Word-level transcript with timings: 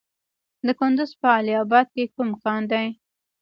د 0.65 0.67
کندز 0.79 1.11
په 1.21 1.27
علي 1.35 1.53
اباد 1.63 1.87
کې 1.95 2.03
کوم 2.15 2.29
کان 2.43 2.61
دی؟ 2.71 2.87